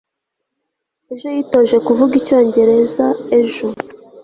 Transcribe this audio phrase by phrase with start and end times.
[1.13, 3.05] ejo yitoje kuvuga icyongereza
[3.39, 3.67] ejo